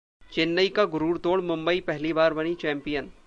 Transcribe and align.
चेन्नई 0.33 0.69
का 0.75 0.85
गुरूर 0.93 1.17
तोड़ 1.17 1.39
मुंबई 1.41 1.79
पहली 1.87 2.13
बार 2.13 2.33
बनी 2.33 2.53
चैंपियन 2.61 3.11